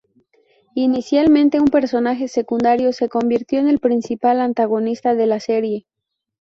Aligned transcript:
Inicialmente 0.73 1.59
un 1.59 1.67
personaje 1.67 2.27
secundario, 2.27 2.91
se 2.91 3.07
convirtió 3.07 3.59
en 3.59 3.67
el 3.67 3.77
principal 3.79 4.41
antagonista 4.41 5.13
de 5.13 5.27
la 5.27 5.39
serie. 5.39 5.85